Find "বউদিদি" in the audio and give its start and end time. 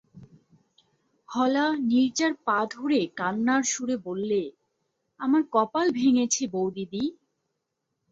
6.53-7.03